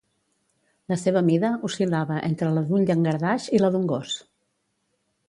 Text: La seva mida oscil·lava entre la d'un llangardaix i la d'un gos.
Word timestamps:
La 0.93 0.97
seva 1.01 1.21
mida 1.27 1.51
oscil·lava 1.69 2.17
entre 2.29 2.49
la 2.55 2.63
d'un 2.71 2.87
llangardaix 2.89 3.47
i 3.59 3.63
la 3.65 3.71
d'un 3.77 3.87
gos. 3.93 4.17